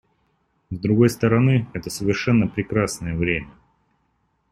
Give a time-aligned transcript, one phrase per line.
[0.71, 3.51] С другой стороны, это совершенно прекрасное время.